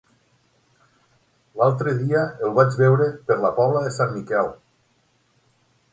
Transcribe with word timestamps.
L'altre 1.59 1.93
dia 1.99 2.23
el 2.47 2.55
vaig 2.61 2.79
veure 2.81 3.07
per 3.29 3.39
la 3.45 3.55
Pobla 3.61 3.87
de 3.87 3.95
Sant 3.99 4.19
Miquel. 4.19 4.53